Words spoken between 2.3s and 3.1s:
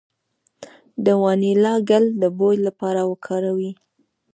بوی لپاره